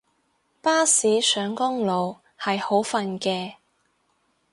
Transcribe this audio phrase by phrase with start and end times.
[0.63, 3.57] 巴士上公路係好瞓嘅